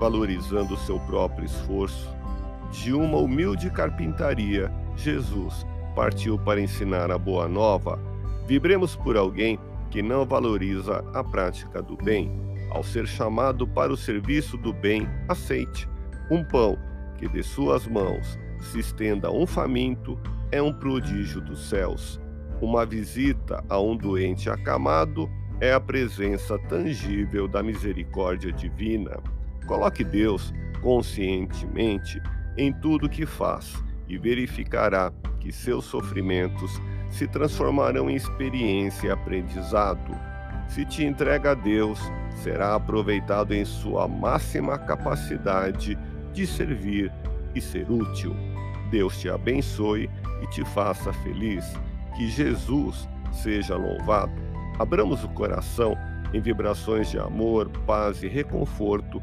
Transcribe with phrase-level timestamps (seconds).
[0.00, 2.08] valorizando o seu próprio esforço.
[2.72, 8.00] De uma humilde carpintaria, Jesus partiu para ensinar a boa nova,
[8.46, 9.58] vibremos por alguém
[9.90, 12.32] que não valoriza a prática do bem.
[12.70, 15.86] Ao ser chamado para o serviço do bem, aceite.
[16.30, 16.78] Um pão
[17.18, 20.18] que de suas mãos se estenda a um faminto
[20.50, 22.18] é um prodígio dos céus.
[22.62, 25.28] Uma visita a um doente acamado
[25.60, 29.20] é a presença tangível da misericórdia divina.
[29.70, 32.20] Coloque Deus conscientemente
[32.56, 33.72] em tudo que faz
[34.08, 36.72] e verificará que seus sofrimentos
[37.08, 40.12] se transformarão em experiência e aprendizado.
[40.66, 42.00] Se te entrega a Deus,
[42.42, 45.96] será aproveitado em sua máxima capacidade
[46.32, 47.12] de servir
[47.54, 48.34] e ser útil.
[48.90, 50.10] Deus te abençoe
[50.42, 51.64] e te faça feliz.
[52.16, 54.32] Que Jesus seja louvado.
[54.80, 55.96] Abramos o coração
[56.34, 59.22] em vibrações de amor, paz e reconforto